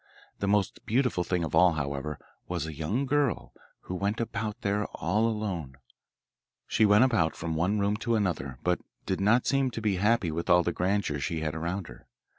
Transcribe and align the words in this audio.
The 0.39 0.47
most 0.47 0.83
beautiful 0.87 1.23
thing 1.23 1.43
of 1.43 1.53
all, 1.53 1.73
however, 1.73 2.17
was 2.47 2.65
a 2.65 2.73
young 2.73 3.05
girl 3.05 3.53
who 3.81 3.93
went 3.93 4.19
about 4.19 4.59
there, 4.61 4.85
all 4.85 5.27
alone. 5.27 5.77
She 6.65 6.87
went 6.87 7.03
about 7.03 7.35
from 7.35 7.53
one 7.53 7.77
room 7.77 7.95
to 7.97 8.15
another, 8.15 8.57
but 8.63 8.79
did 9.05 9.21
not 9.21 9.45
seem 9.45 9.69
to 9.69 9.79
be 9.79 9.97
happy 9.97 10.31
with 10.31 10.49
all 10.49 10.63
the 10.63 10.73
grandeur 10.73 11.19
she 11.19 11.41
had 11.41 11.53
about 11.53 11.85
her. 11.87 12.07